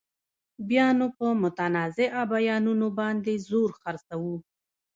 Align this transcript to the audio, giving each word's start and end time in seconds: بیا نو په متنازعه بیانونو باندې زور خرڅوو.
بیا 0.69 0.87
نو 0.97 1.07
په 1.17 1.27
متنازعه 1.41 2.21
بیانونو 2.31 2.87
باندې 2.99 3.33
زور 3.49 3.69
خرڅوو. 3.81 4.35